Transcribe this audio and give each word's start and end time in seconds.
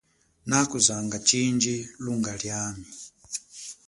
Nakuzanga 0.49 1.15
chindji 1.27 1.75
lunga 2.03 2.33
liami. 2.41 2.85